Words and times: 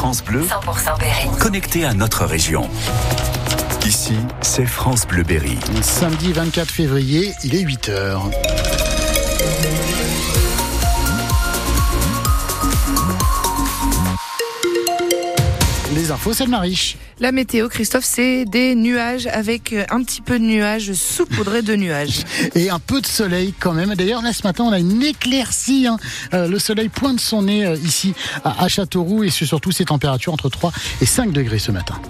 France 0.00 0.22
Bleu, 0.22 0.42
100% 0.42 0.96
Berry. 1.00 1.28
Connecté 1.40 1.84
à 1.84 1.92
notre 1.92 2.24
région. 2.24 2.70
Ici, 3.84 4.14
c'est 4.42 4.64
France 4.64 5.04
Bleu 5.08 5.24
Berry. 5.24 5.58
Samedi 5.82 6.32
24 6.32 6.70
février, 6.70 7.34
il 7.42 7.56
est 7.56 7.62
8 7.62 7.90
infos, 16.18 16.32
c'est 16.32 16.44
le 16.46 16.50
Mariche. 16.50 16.96
La 17.20 17.30
météo, 17.30 17.68
Christophe, 17.68 18.04
c'est 18.04 18.44
des 18.44 18.74
nuages 18.74 19.28
avec 19.28 19.72
euh, 19.72 19.84
un 19.88 20.02
petit 20.02 20.20
peu 20.20 20.40
de 20.40 20.44
nuages 20.44 20.92
saupoudrés 20.92 21.62
de 21.62 21.76
nuages. 21.76 22.24
Et 22.56 22.70
un 22.70 22.80
peu 22.80 23.00
de 23.00 23.06
soleil 23.06 23.54
quand 23.56 23.72
même. 23.72 23.94
D'ailleurs, 23.94 24.20
là, 24.20 24.32
ce 24.32 24.42
matin, 24.42 24.64
on 24.64 24.72
a 24.72 24.80
une 24.80 25.00
éclaircie. 25.00 25.86
Hein. 25.86 25.96
Euh, 26.34 26.48
le 26.48 26.58
soleil 26.58 26.88
pointe 26.88 27.20
son 27.20 27.42
nez 27.42 27.64
euh, 27.64 27.76
ici 27.76 28.14
à 28.44 28.66
Châteauroux 28.66 29.22
et 29.22 29.30
surtout 29.30 29.70
ces 29.70 29.84
températures 29.84 30.32
entre 30.32 30.48
3 30.48 30.72
et 31.00 31.06
5 31.06 31.30
degrés 31.30 31.60
ce 31.60 31.70
matin. 31.70 32.00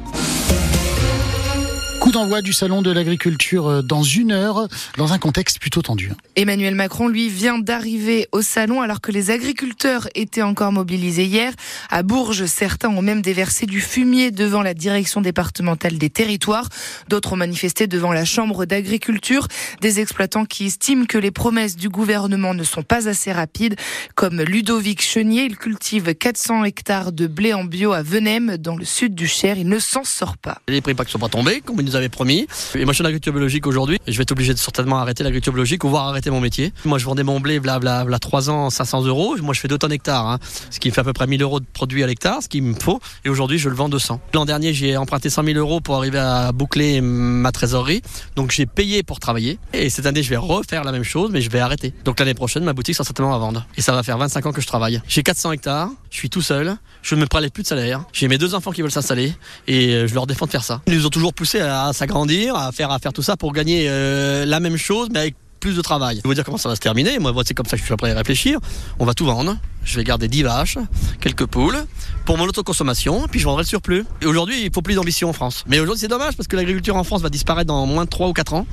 D'envoi 2.19 2.43
du 2.43 2.53
salon 2.53 2.83
de 2.83 2.91
l'agriculture 2.91 3.69
euh, 3.69 3.81
dans 3.81 4.03
une 4.03 4.33
heure, 4.33 4.67
dans 4.97 5.13
un 5.13 5.19
contexte 5.19 5.61
plutôt 5.61 5.83
tendu. 5.83 6.11
Emmanuel 6.35 6.75
Macron, 6.75 7.07
lui, 7.07 7.29
vient 7.29 7.61
d'arriver 7.61 8.27
au 8.33 8.43
salon 8.43 8.83
alors 8.83 9.01
que 9.01 9.13
les 9.13 9.31
agriculteurs 9.31 10.09
étaient 10.17 10.43
encore 10.43 10.73
mobilisés 10.73 11.27
hier. 11.27 11.53
À 11.91 12.03
Bourges, 12.03 12.47
certains 12.47 12.89
ont 12.89 13.03
même 13.03 13.23
déversé 13.23 13.67
du 13.67 13.81
fumier 13.81 14.33
devant 14.33 14.63
la 14.63 14.75
direction 14.75 15.21
départementale 15.21 15.97
des 15.97 16.11
territoires. 16.11 16.69
D'autres 17.09 17.35
ont 17.35 17.37
manifesté 17.37 17.87
devant 17.87 18.13
la 18.13 18.25
chambre 18.25 18.65
d'agriculture. 18.65 19.47
Des 19.81 20.01
exploitants 20.01 20.45
qui 20.45 20.67
estiment 20.67 21.07
que 21.07 21.19
les 21.19 21.31
promesses 21.31 21.77
du 21.77 21.89
gouvernement 21.89 22.53
ne 22.53 22.65
sont 22.65 22.83
pas 22.83 23.09
assez 23.09 23.31
rapides, 23.31 23.77
comme 24.17 24.43
Ludovic 24.43 25.03
Chenier. 25.03 25.45
Il 25.45 25.57
cultive 25.57 26.17
400 26.17 26.65
hectares 26.65 27.13
de 27.13 27.29
blé 27.29 27.55
en 27.55 27.63
bio 27.63 27.93
à 27.93 28.03
Venem, 28.03 28.57
dans 28.57 28.75
le 28.75 28.85
sud 28.85 29.15
du 29.15 29.29
Cher. 29.29 29.57
Il 29.57 29.69
ne 29.69 29.79
s'en 29.79 30.03
sort 30.03 30.37
pas. 30.37 30.61
Les 30.67 30.81
prix 30.81 30.95
pas 30.95 31.05
sont 31.05 31.21
pas 31.21 31.29
tombés, 31.29 31.61
comme 31.61 31.81
nous 31.81 31.95
promis. 32.09 32.47
Et 32.75 32.85
moi, 32.85 32.93
je 32.93 32.97
suis 32.97 33.03
en 33.03 33.07
agriculture 33.07 33.33
biologique 33.33 33.67
aujourd'hui. 33.67 33.99
Je 34.07 34.17
vais 34.17 34.23
être 34.23 34.33
obligé 34.33 34.55
de 34.55 34.59
certainement 34.59 34.99
arrêter 34.99 35.25
l'agriculture 35.25 35.53
biologique 35.53 35.85
ou 35.85 35.89
voir 35.89 36.09
arrêter 36.09 36.31
mon 36.31 36.41
métier. 36.41 36.73
Moi, 36.85 36.99
je 36.99 37.05
vendais 37.05 37.23
mon 37.23 37.41
blé, 37.41 37.61
blabla, 37.61 38.05
bla, 38.05 38.19
3 38.19 38.51
ans, 38.51 38.71
500 38.71 39.05
euros. 39.05 39.37
Moi, 39.41 39.55
je 39.55 39.61
fais 39.61 39.69
2 39.69 39.79
tonnes 39.79 39.93
hectares, 39.93 40.27
hein, 40.27 40.39
ce 40.71 40.81
qui 40.81 40.91
fait 40.91 41.01
à 41.01 41.05
peu 41.05 41.13
près 41.13 41.27
1000 41.27 41.43
euros 41.43 41.61
de 41.61 41.67
produit 41.73 42.03
à 42.03 42.07
l'hectare, 42.07 42.43
ce 42.43 42.49
qu'il 42.49 42.63
me 42.63 42.75
faut. 42.75 43.01
Et 43.25 43.29
aujourd'hui, 43.29 43.59
je 43.59 43.69
le 43.69 43.75
vends 43.75 43.89
200. 43.89 44.21
L'an 44.35 44.45
dernier, 44.45 44.73
j'ai 44.73 44.97
emprunté 44.97 45.31
100 45.31 45.45
000 45.45 45.59
euros 45.59 45.81
pour 45.81 45.97
arriver 45.97 46.19
à 46.19 46.53
boucler 46.53 47.01
ma 47.01 47.53
trésorerie. 47.53 48.03
Donc, 48.37 48.51
j'ai 48.51 48.67
payé 48.67 49.03
pour 49.03 49.21
travailler. 49.21 49.59
Et 49.73 49.91
cette 49.91 50.07
année, 50.07 50.23
je 50.23 50.31
vais 50.31 50.37
refaire 50.37 50.85
la 50.85 50.93
même 50.93 51.05
chose, 51.05 51.31
mais 51.33 51.41
je 51.41 51.51
vais 51.51 51.61
arrêter. 51.61 51.93
Donc, 52.05 52.21
l'année 52.21 52.35
prochaine, 52.35 52.65
ma 52.65 52.73
boutique 52.73 52.95
sera 52.95 53.05
certainement 53.05 53.35
à 53.35 53.39
vendre. 53.39 53.67
Et 53.77 53.83
ça 53.83 53.93
va 53.93 54.03
faire 54.03 54.19
25 54.19 54.47
ans 54.47 54.53
que 54.53 54.61
je 54.61 54.67
travaille. 54.67 55.01
J'ai 55.09 55.23
400 55.23 55.53
hectares. 55.53 55.91
Je 56.11 56.17
suis 56.17 56.31
tout 56.31 56.43
seul. 56.43 56.77
Je 57.03 57.15
ne 57.15 57.21
me 57.21 57.27
prélève 57.27 57.51
plus 57.51 57.63
de 57.63 57.69
salaire. 57.69 58.05
J'ai 58.13 58.29
mes 58.29 58.39
deux 58.39 58.55
enfants 58.55 58.73
qui 58.73 58.83
veulent 58.83 58.91
s'installer 58.91 59.33
et 59.67 60.07
je 60.07 60.15
leur 60.15 60.27
défends 60.27 60.47
de 60.47 60.51
faire 60.51 60.65
ça. 60.65 60.81
Ils 60.87 60.95
nous 60.95 61.07
ont 61.07 61.11
toujours 61.11 61.35
poussé 61.35 61.61
à 61.61 61.93
s'agrandir, 61.93 62.57
à 62.57 62.73
faire, 62.73 62.99
tout 63.15 63.23
ça 63.23 63.37
pour 63.37 63.53
gagner 63.53 63.87
euh, 63.89 64.45
la 64.45 64.61
même 64.61 64.77
chose, 64.77 65.09
mais 65.13 65.21
avec 65.21 65.35
plus 65.59 65.77
de 65.77 65.83
travail. 65.83 66.17
Je 66.17 66.23
vais 66.23 66.29
vous 66.29 66.35
dire 66.35 66.45
comment 66.45 66.59
ça 66.59 66.69
va 66.69 66.77
se 66.77 66.81
terminer. 66.81 67.19
Moi, 67.19 67.33
c'est 67.45 67.55
comme 67.55 67.67
ça 67.67 67.77
que 67.77 67.83
je 67.83 67.87
suis 67.87 67.97
prêt 67.97 68.13
à 68.13 68.17
réfléchir. 68.17 68.59
On 68.99 69.05
va 69.05 69.15
tout 69.15 69.27
vendre. 69.27 69.57
Je 69.85 69.97
vais 69.97 70.05
garder 70.05 70.29
10 70.29 70.43
vaches, 70.43 70.79
quelques 71.21 71.47
poules 71.47 71.79
pour 72.27 72.37
mon 72.37 72.45
autoconsommation, 72.45 73.27
puis 73.29 73.41
je 73.41 73.45
vendrai 73.47 73.63
le 73.63 73.69
surplus. 73.69 74.05
Et 74.21 74.27
aujourd'hui, 74.27 74.65
il 74.65 74.73
faut 74.73 74.83
plus 74.83 74.95
d'ambition 74.95 75.31
en 75.31 75.33
France. 75.33 75.65
Mais 75.67 75.81
aujourd'hui, 75.81 76.01
c'est 76.01 76.09
dommage 76.09 76.37
parce 76.37 76.47
que 76.47 76.57
l'agriculture 76.57 76.97
en 76.97 77.05
France 77.05 77.23
va 77.23 77.31
disparaître 77.31 77.69
dans 77.69 77.87
moins 77.87 78.05
de 78.05 78.11
3 78.11 78.29
ou 78.29 78.33
4 78.33 78.55
ans. 78.55 78.67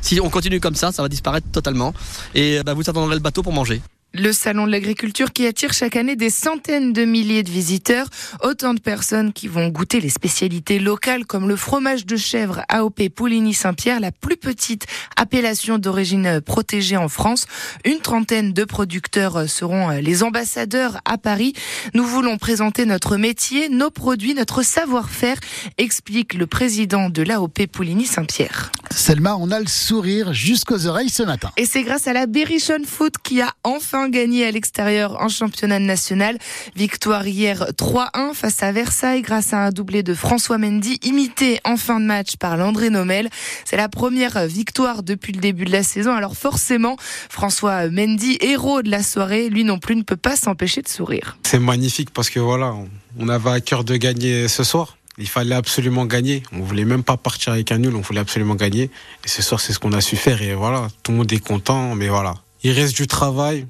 Si 0.00 0.18
on 0.20 0.30
continue 0.30 0.60
comme 0.60 0.74
ça, 0.74 0.90
ça 0.90 1.02
va 1.02 1.08
disparaître 1.08 1.46
totalement. 1.52 1.92
Et 2.34 2.62
bah, 2.64 2.74
vous 2.74 2.88
attendrez 2.88 3.14
le 3.14 3.20
bateau 3.20 3.42
pour 3.42 3.52
manger. 3.52 3.82
Le 4.14 4.32
salon 4.34 4.66
de 4.66 4.72
l'agriculture 4.72 5.32
qui 5.32 5.46
attire 5.46 5.72
chaque 5.72 5.96
année 5.96 6.16
des 6.16 6.28
centaines 6.28 6.92
de 6.92 7.06
milliers 7.06 7.42
de 7.42 7.50
visiteurs, 7.50 8.08
autant 8.42 8.74
de 8.74 8.80
personnes 8.80 9.32
qui 9.32 9.48
vont 9.48 9.68
goûter 9.68 10.00
les 10.00 10.10
spécialités 10.10 10.78
locales 10.78 11.24
comme 11.24 11.48
le 11.48 11.56
fromage 11.56 12.04
de 12.04 12.16
chèvre 12.16 12.60
AOP 12.68 13.08
Pouligny-Saint-Pierre, 13.08 14.00
la 14.00 14.12
plus 14.12 14.36
petite 14.36 14.86
appellation 15.16 15.78
d'origine 15.78 16.42
protégée 16.42 16.98
en 16.98 17.08
France. 17.08 17.46
Une 17.86 18.00
trentaine 18.00 18.52
de 18.52 18.64
producteurs 18.64 19.48
seront 19.48 19.88
les 19.88 20.22
ambassadeurs 20.22 21.00
à 21.06 21.16
Paris. 21.16 21.54
Nous 21.94 22.04
voulons 22.04 22.36
présenter 22.36 22.84
notre 22.84 23.16
métier, 23.16 23.70
nos 23.70 23.90
produits, 23.90 24.34
notre 24.34 24.62
savoir-faire, 24.62 25.38
explique 25.78 26.34
le 26.34 26.46
président 26.46 27.08
de 27.08 27.22
l'AOP 27.22 27.66
Pouligny-Saint-Pierre. 27.66 28.72
Selma, 28.90 29.36
on 29.36 29.50
a 29.50 29.58
le 29.58 29.68
sourire 29.68 30.34
jusqu'aux 30.34 30.86
oreilles 30.86 31.08
ce 31.08 31.22
matin. 31.22 31.50
Et 31.56 31.64
c'est 31.64 31.82
grâce 31.82 32.06
à 32.06 32.12
la 32.12 32.26
Berrichon 32.26 32.82
Foot 32.86 33.14
qui 33.22 33.40
a 33.40 33.54
enfin 33.64 34.01
gagné 34.08 34.46
à 34.46 34.50
l'extérieur 34.50 35.20
en 35.20 35.28
championnat 35.28 35.78
national. 35.78 36.38
Victoire 36.76 37.26
hier 37.26 37.66
3-1 37.76 38.34
face 38.34 38.62
à 38.62 38.72
Versailles 38.72 39.22
grâce 39.22 39.52
à 39.52 39.66
un 39.66 39.70
doublé 39.70 40.02
de 40.02 40.14
François 40.14 40.58
Mendy, 40.58 40.98
imité 41.02 41.60
en 41.64 41.76
fin 41.76 42.00
de 42.00 42.04
match 42.04 42.36
par 42.36 42.56
Landré 42.56 42.90
Nomel. 42.90 43.28
C'est 43.64 43.76
la 43.76 43.88
première 43.88 44.46
victoire 44.46 45.02
depuis 45.02 45.32
le 45.32 45.40
début 45.40 45.64
de 45.64 45.72
la 45.72 45.82
saison. 45.82 46.12
Alors 46.12 46.36
forcément, 46.36 46.96
François 47.28 47.88
Mendy, 47.88 48.38
héros 48.40 48.82
de 48.82 48.90
la 48.90 49.02
soirée, 49.02 49.48
lui 49.48 49.64
non 49.64 49.78
plus 49.78 49.96
ne 49.96 50.02
peut 50.02 50.16
pas 50.16 50.36
s'empêcher 50.36 50.82
de 50.82 50.88
sourire. 50.88 51.36
C'est 51.44 51.58
magnifique 51.58 52.10
parce 52.10 52.30
que 52.30 52.40
voilà, 52.40 52.74
on 53.18 53.28
avait 53.28 53.50
à 53.50 53.60
cœur 53.60 53.84
de 53.84 53.96
gagner 53.96 54.48
ce 54.48 54.64
soir. 54.64 54.96
Il 55.18 55.28
fallait 55.28 55.54
absolument 55.54 56.06
gagner. 56.06 56.42
On 56.52 56.60
voulait 56.60 56.86
même 56.86 57.02
pas 57.02 57.16
partir 57.16 57.52
avec 57.52 57.70
un 57.70 57.78
nul, 57.78 57.94
on 57.94 58.00
voulait 58.00 58.20
absolument 58.20 58.54
gagner. 58.54 58.90
Et 59.24 59.28
ce 59.28 59.42
soir, 59.42 59.60
c'est 59.60 59.72
ce 59.72 59.78
qu'on 59.78 59.92
a 59.92 60.00
su 60.00 60.16
faire. 60.16 60.40
Et 60.40 60.54
voilà, 60.54 60.88
tout 61.02 61.12
le 61.12 61.18
monde 61.18 61.32
est 61.32 61.38
content, 61.38 61.94
mais 61.94 62.08
voilà. 62.08 62.34
Il 62.62 62.72
reste 62.72 62.96
du 62.96 63.06
travail. 63.06 63.66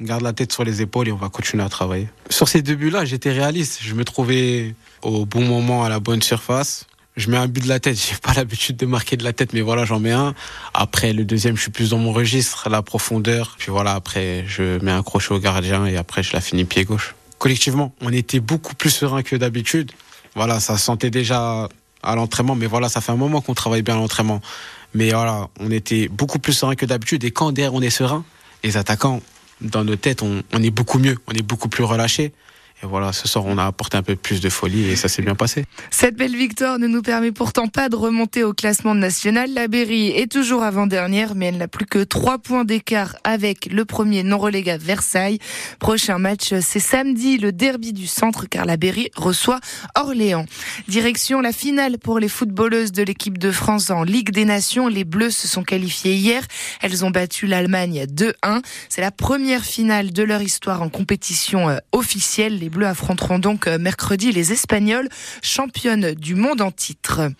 Garde 0.00 0.22
la 0.22 0.32
tête 0.32 0.52
sur 0.52 0.64
les 0.64 0.80
épaules 0.80 1.08
et 1.08 1.12
on 1.12 1.16
va 1.16 1.28
continuer 1.28 1.62
à 1.62 1.68
travailler. 1.68 2.08
Sur 2.30 2.48
ces 2.48 2.62
deux 2.62 2.74
buts-là, 2.74 3.04
j'étais 3.04 3.32
réaliste. 3.32 3.80
Je 3.82 3.94
me 3.94 4.04
trouvais 4.04 4.74
au 5.02 5.26
bon 5.26 5.44
moment 5.44 5.84
à 5.84 5.90
la 5.90 6.00
bonne 6.00 6.22
surface. 6.22 6.86
Je 7.16 7.28
mets 7.30 7.36
un 7.36 7.48
but 7.48 7.62
de 7.62 7.68
la 7.68 7.80
tête. 7.80 7.96
J'ai 8.08 8.16
pas 8.16 8.32
l'habitude 8.32 8.76
de 8.76 8.86
marquer 8.86 9.16
de 9.18 9.24
la 9.24 9.32
tête, 9.34 9.52
mais 9.52 9.60
voilà, 9.60 9.84
j'en 9.84 10.00
mets 10.00 10.12
un. 10.12 10.34
Après, 10.72 11.12
le 11.12 11.24
deuxième, 11.24 11.56
je 11.56 11.62
suis 11.62 11.70
plus 11.70 11.90
dans 11.90 11.98
mon 11.98 12.12
registre, 12.12 12.70
la 12.70 12.80
profondeur. 12.80 13.56
Puis 13.58 13.70
voilà, 13.70 13.92
après, 13.92 14.44
je 14.46 14.82
mets 14.82 14.92
un 14.92 15.02
crochet 15.02 15.32
au 15.32 15.38
gardien 15.38 15.84
et 15.84 15.96
après, 15.96 16.22
je 16.22 16.32
la 16.32 16.40
finis 16.40 16.64
pied 16.64 16.84
gauche. 16.84 17.14
Collectivement, 17.38 17.94
on 18.00 18.12
était 18.12 18.40
beaucoup 18.40 18.74
plus 18.74 18.90
serein 18.90 19.22
que 19.22 19.36
d'habitude. 19.36 19.92
Voilà, 20.34 20.60
ça 20.60 20.78
sentait 20.78 21.10
déjà 21.10 21.68
à 22.02 22.14
l'entraînement, 22.14 22.54
mais 22.54 22.66
voilà, 22.66 22.88
ça 22.88 23.00
fait 23.00 23.12
un 23.12 23.16
moment 23.16 23.40
qu'on 23.40 23.54
travaille 23.54 23.82
bien 23.82 23.94
à 23.94 23.98
l'entraînement. 23.98 24.40
Mais 24.94 25.10
voilà, 25.10 25.48
on 25.58 25.70
était 25.70 26.08
beaucoup 26.08 26.38
plus 26.38 26.52
serein 26.52 26.74
que 26.74 26.86
d'habitude. 26.86 27.24
Et 27.24 27.30
quand 27.30 27.52
derrière 27.52 27.74
on 27.74 27.82
est 27.82 27.90
serein, 27.90 28.24
les 28.64 28.76
attaquants, 28.76 29.20
dans 29.60 29.84
nos 29.84 29.96
têtes, 29.96 30.22
on, 30.22 30.62
est 30.62 30.70
beaucoup 30.70 30.98
mieux, 30.98 31.16
on 31.26 31.32
est 31.32 31.42
beaucoup 31.42 31.68
plus 31.68 31.84
relâché. 31.84 32.32
Et 32.82 32.86
voilà, 32.86 33.12
ce 33.12 33.28
soir, 33.28 33.44
on 33.46 33.58
a 33.58 33.66
apporté 33.66 33.98
un 33.98 34.02
peu 34.02 34.16
plus 34.16 34.40
de 34.40 34.48
folie 34.48 34.88
et 34.88 34.96
ça 34.96 35.08
s'est 35.08 35.20
bien 35.20 35.34
passé. 35.34 35.66
Cette 35.90 36.16
belle 36.16 36.34
victoire 36.34 36.78
ne 36.78 36.86
nous 36.86 37.02
permet 37.02 37.30
pourtant 37.30 37.68
pas 37.68 37.90
de 37.90 37.96
remonter 37.96 38.42
au 38.42 38.54
classement 38.54 38.94
national. 38.94 39.52
La 39.52 39.68
Berry 39.68 40.08
est 40.08 40.32
toujours 40.32 40.62
avant-dernière, 40.62 41.34
mais 41.34 41.46
elle 41.46 41.58
n'a 41.58 41.68
plus 41.68 41.84
que 41.84 42.02
trois 42.02 42.38
points 42.38 42.64
d'écart 42.64 43.16
avec 43.22 43.66
le 43.66 43.84
premier 43.84 44.22
non 44.22 44.38
relégable 44.38 44.82
Versailles. 44.82 45.38
Prochain 45.78 46.18
match, 46.18 46.54
c'est 46.60 46.80
samedi, 46.80 47.36
le 47.36 47.52
derby 47.52 47.92
du 47.92 48.06
centre, 48.06 48.46
car 48.48 48.64
la 48.64 48.78
Berry 48.78 49.10
reçoit 49.14 49.60
Orléans. 49.94 50.46
Direction 50.88 51.42
la 51.42 51.52
finale 51.52 51.98
pour 51.98 52.18
les 52.18 52.28
footballeuses 52.28 52.92
de 52.92 53.02
l'équipe 53.02 53.36
de 53.36 53.50
France 53.50 53.90
en 53.90 54.04
Ligue 54.04 54.30
des 54.30 54.46
Nations. 54.46 54.88
Les 54.88 55.04
Bleus 55.04 55.32
se 55.32 55.48
sont 55.48 55.64
qualifiées 55.64 56.14
hier. 56.14 56.44
Elles 56.80 57.04
ont 57.04 57.10
battu 57.10 57.46
l'Allemagne 57.46 58.06
2-1. 58.06 58.62
C'est 58.88 59.02
la 59.02 59.10
première 59.10 59.64
finale 59.64 60.12
de 60.12 60.22
leur 60.22 60.40
histoire 60.40 60.80
en 60.80 60.88
compétition 60.88 61.68
euh, 61.68 61.76
officielle. 61.92 62.69
Bleus 62.70 62.86
affronteront 62.86 63.38
donc 63.38 63.66
euh, 63.66 63.78
mercredi 63.78 64.32
les 64.32 64.52
Espagnols, 64.52 65.08
championnes 65.42 66.14
du 66.14 66.34
monde 66.34 66.60
en 66.62 66.70
titre. 66.70 67.30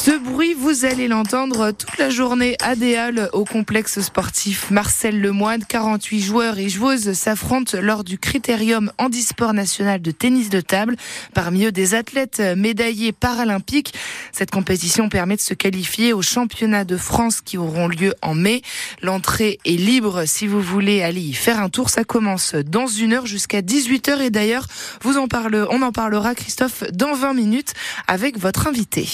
Ce 0.00 0.16
bruit, 0.16 0.54
vous 0.54 0.84
allez 0.84 1.08
l'entendre 1.08 1.72
toute 1.72 1.98
la 1.98 2.08
journée 2.08 2.56
à 2.62 2.76
Déal 2.76 3.28
au 3.32 3.44
complexe 3.44 4.00
sportif 4.00 4.70
Marcel 4.70 5.20
Lemoine. 5.20 5.64
48 5.68 6.20
joueurs 6.20 6.58
et 6.58 6.68
joueuses 6.68 7.14
s'affrontent 7.14 7.76
lors 7.80 8.04
du 8.04 8.16
critérium 8.16 8.92
handisport 8.98 9.54
national 9.54 10.00
de 10.00 10.12
tennis 10.12 10.50
de 10.50 10.60
table. 10.60 10.96
Parmi 11.34 11.64
eux, 11.64 11.72
des 11.72 11.94
athlètes 11.94 12.40
médaillés 12.56 13.10
paralympiques. 13.10 13.92
Cette 14.30 14.52
compétition 14.52 15.08
permet 15.08 15.34
de 15.34 15.40
se 15.40 15.52
qualifier 15.52 16.12
aux 16.12 16.22
championnats 16.22 16.84
de 16.84 16.96
France 16.96 17.40
qui 17.40 17.58
auront 17.58 17.88
lieu 17.88 18.14
en 18.22 18.34
mai. 18.34 18.62
L'entrée 19.02 19.58
est 19.64 19.72
libre 19.72 20.26
si 20.26 20.46
vous 20.46 20.62
voulez 20.62 21.02
aller 21.02 21.22
y 21.22 21.34
faire 21.34 21.60
un 21.60 21.70
tour. 21.70 21.90
Ça 21.90 22.04
commence 22.04 22.54
dans 22.54 22.86
une 22.86 23.14
heure 23.14 23.26
jusqu'à 23.26 23.62
18 23.62 24.08
heures 24.10 24.20
et 24.20 24.30
d'ailleurs, 24.30 24.68
vous 25.02 25.18
en 25.18 25.26
parle, 25.26 25.66
on 25.70 25.82
en 25.82 25.90
parlera, 25.90 26.36
Christophe, 26.36 26.84
dans 26.92 27.14
20 27.14 27.34
minutes 27.34 27.74
avec 28.06 28.38
votre 28.38 28.68
invité. 28.68 29.08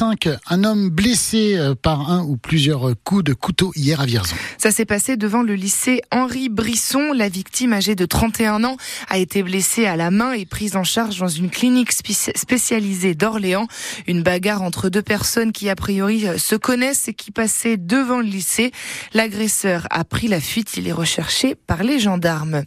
8h 0.00 0.38
un 0.48 0.64
homme 0.64 0.88
blessé 0.88 1.56
euh, 1.56 1.74
par 1.74 2.10
un 2.10 2.22
ou 2.22 2.36
plusieurs 2.36 2.94
coups 3.04 3.22
de 3.22 3.34
couteau 3.34 3.70
hier 3.76 4.00
à 4.00 4.06
Vierzon. 4.06 4.34
Ça 4.56 4.70
s'est 4.70 4.86
passé 4.86 5.16
devant 5.16 5.42
le 5.42 5.54
lycée 5.54 6.00
Henri 6.10 6.48
Brisson. 6.48 7.12
La 7.14 7.28
victime 7.28 7.74
âgée 7.74 7.94
de 7.94 8.06
31 8.06 8.64
ans 8.64 8.76
a 9.08 9.18
été 9.18 9.42
blessée 9.42 9.84
à 9.86 9.96
la 9.96 10.10
main 10.10 10.32
et 10.32 10.46
prise 10.46 10.76
en 10.76 10.84
charge 10.84 11.18
dans 11.18 11.28
une 11.28 11.50
clinique 11.50 11.92
spécialisée 11.92 13.14
d'Orléans. 13.14 13.66
Une 14.06 14.22
bagarre 14.22 14.62
entre 14.62 14.88
deux 14.88 15.02
personnes 15.02 15.52
qui 15.52 15.68
a 15.68 15.76
priori 15.76 16.26
euh, 16.26 16.38
se 16.38 16.54
connaissent 16.54 17.08
et 17.08 17.14
qui 17.14 17.30
passaient 17.30 17.76
devant 17.76 18.20
le 18.20 18.26
lycée. 18.26 18.72
L'agresseur 19.12 19.86
a 19.90 20.04
pris 20.04 20.28
la 20.28 20.40
fuite. 20.40 20.76
Il 20.76 20.88
est 20.88 20.92
recherché 20.92 21.54
par 21.54 21.82
les 21.82 21.98
gendarmes. 21.98 22.64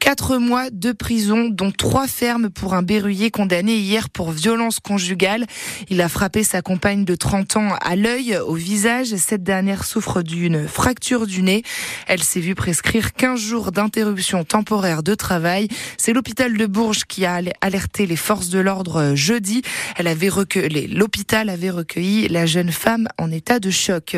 Quatre 0.00 0.38
mois 0.38 0.70
de 0.70 0.92
prison, 0.92 1.48
dont 1.50 1.70
trois 1.70 2.06
fermes 2.06 2.50
pour 2.50 2.74
un 2.74 2.82
berruyer 2.82 3.30
condamné 3.30 3.76
hier 3.76 4.08
pour 4.08 4.30
violence 4.30 4.78
conjugale. 4.80 5.44
Il 5.90 6.00
a 6.00 6.08
frappé 6.08 6.44
sa 6.44 6.62
compagne 6.62 7.04
de 7.04 7.14
30 7.14 7.56
ans 7.56 7.74
à 7.80 7.96
l'œil, 7.96 8.36
au 8.36 8.54
visage. 8.54 9.14
Cette 9.16 9.42
dernière 9.42 9.84
souffre 9.84 10.22
d'une 10.22 10.68
fracture 10.68 11.26
du 11.26 11.42
nez. 11.42 11.62
Elle 12.06 12.22
s'est 12.22 12.40
vue 12.40 12.54
prescrire 12.54 13.12
15 13.12 13.40
jours 13.40 13.72
d'interruption 13.72 14.44
temporaire 14.44 15.02
de 15.02 15.14
travail. 15.14 15.68
C'est 15.96 16.12
l'hôpital 16.12 16.56
de 16.56 16.66
Bourges 16.66 17.04
qui 17.04 17.26
a 17.26 17.40
alerté 17.60 18.06
les 18.06 18.16
forces 18.16 18.48
de 18.48 18.60
l'ordre 18.60 19.14
jeudi. 19.14 19.62
L'hôpital 19.98 21.48
avait 21.48 21.70
recueilli 21.70 22.28
la 22.28 22.46
jeune 22.46 22.72
femme 22.72 23.08
en 23.18 23.30
état 23.30 23.58
de 23.58 23.70
choc. 23.70 24.16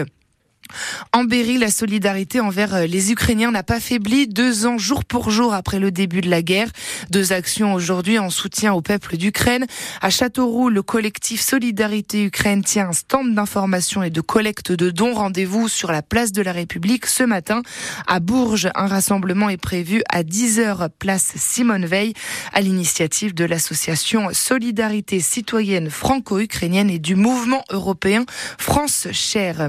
En 1.12 1.24
Berry, 1.24 1.58
la 1.58 1.70
solidarité 1.70 2.40
envers 2.40 2.74
euh, 2.74 2.86
les 2.86 3.12
Ukrainiens 3.12 3.50
n'a 3.50 3.62
pas 3.62 3.80
faibli 3.80 4.28
deux 4.28 4.66
ans 4.66 4.78
jour 4.78 5.04
pour 5.04 5.30
jour 5.30 5.54
après 5.54 5.78
le 5.78 5.90
début 5.90 6.20
de 6.20 6.30
la 6.30 6.42
guerre. 6.42 6.68
Deux 7.10 7.32
actions 7.32 7.74
aujourd'hui 7.74 8.18
en 8.18 8.30
soutien 8.30 8.72
au 8.72 8.80
peuple 8.80 9.16
d'Ukraine. 9.16 9.66
À 10.00 10.10
Châteauroux, 10.10 10.70
le 10.70 10.82
collectif 10.82 11.40
Solidarité 11.40 12.24
Ukraine 12.24 12.62
tient 12.62 12.88
un 12.88 12.92
stand 12.92 13.34
d'information 13.34 14.02
et 14.02 14.10
de 14.10 14.20
collecte 14.20 14.72
de 14.72 14.90
dons. 14.90 15.14
Rendez-vous 15.14 15.68
sur 15.68 15.92
la 15.92 16.02
place 16.02 16.32
de 16.32 16.42
la 16.42 16.52
République 16.52 17.06
ce 17.06 17.22
matin. 17.22 17.62
À 18.06 18.20
Bourges, 18.20 18.70
un 18.74 18.86
rassemblement 18.86 19.48
est 19.48 19.56
prévu 19.56 20.02
à 20.08 20.22
10h 20.22 20.88
place 20.98 21.32
Simone 21.36 21.86
Veil 21.86 22.14
à 22.52 22.60
l'initiative 22.60 23.34
de 23.34 23.44
l'association 23.44 24.28
Solidarité 24.32 25.20
citoyenne 25.20 25.90
franco-ukrainienne 25.90 26.90
et 26.90 26.98
du 26.98 27.14
mouvement 27.14 27.64
européen 27.70 28.24
France 28.58 29.08
Cher. 29.12 29.68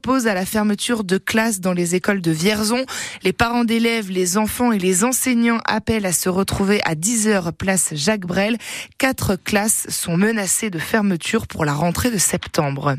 Eux 0.00 0.10
Pose 0.10 0.26
à 0.26 0.34
la 0.34 0.46
fermeture 0.46 1.04
de 1.04 1.18
classes 1.18 1.60
dans 1.60 1.74
les 1.74 1.94
écoles 1.94 2.22
de 2.22 2.30
Vierzon. 2.30 2.86
Les 3.22 3.34
parents 3.34 3.64
d'élèves, 3.64 4.10
les 4.10 4.38
enfants 4.38 4.72
et 4.72 4.78
les 4.78 5.04
enseignants 5.04 5.60
appellent 5.66 6.06
à 6.06 6.12
se 6.12 6.30
retrouver 6.30 6.80
à 6.84 6.94
10h 6.94 7.52
place 7.52 7.90
Jacques 7.92 8.24
Brel. 8.24 8.56
Quatre 8.96 9.36
classes 9.36 9.86
sont 9.90 10.16
menacées 10.16 10.70
de 10.70 10.78
fermeture 10.78 11.46
pour 11.46 11.66
la 11.66 11.74
rentrée 11.74 12.10
de 12.10 12.16
septembre. 12.16 12.96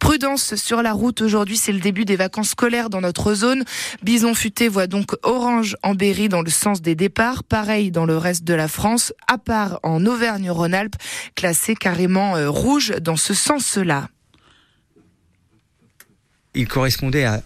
Prudence 0.00 0.56
sur 0.56 0.82
la 0.82 0.92
route. 0.92 1.20
Aujourd'hui, 1.20 1.56
c'est 1.56 1.72
le 1.72 1.78
début 1.78 2.04
des 2.04 2.16
vacances 2.16 2.50
scolaires 2.50 2.90
dans 2.90 3.00
notre 3.00 3.34
zone. 3.34 3.62
Bison 4.02 4.34
Futé 4.34 4.66
voit 4.66 4.88
donc 4.88 5.14
orange 5.22 5.76
en 5.84 5.94
Berry 5.94 6.28
dans 6.28 6.42
le 6.42 6.50
sens 6.50 6.82
des 6.82 6.96
départs. 6.96 7.44
Pareil 7.44 7.92
dans 7.92 8.06
le 8.06 8.16
reste 8.16 8.44
de 8.44 8.54
la 8.54 8.66
France, 8.66 9.12
à 9.28 9.38
part 9.38 9.78
en 9.84 10.04
Auvergne-Rhône-Alpes, 10.04 10.96
classé 11.36 11.76
carrément 11.76 12.36
euh, 12.36 12.50
rouge 12.50 12.92
dans 13.00 13.16
ce 13.16 13.34
sens-là 13.34 14.08
il 16.54 16.68
correspondait 16.68 17.24
à 17.24 17.42